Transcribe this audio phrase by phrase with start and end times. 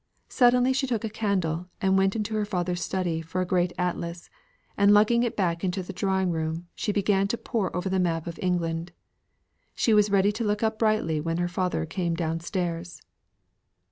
[0.29, 4.31] Suddenly she took a candle and went into her father's study for a great atlas,
[4.75, 8.25] and lugging it back into the drawing room, she began to pore over the map
[8.25, 8.93] of England.
[9.75, 13.03] She was ready to look up brightly when her father came down stairs.